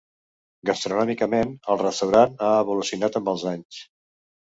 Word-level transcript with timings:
Gastronòmicament, 0.69 1.51
el 1.73 1.79
restaurant 1.81 2.33
ha 2.47 2.49
evolucionat 2.63 3.19
amb 3.21 3.31
els 3.35 3.45
anys. 3.53 3.83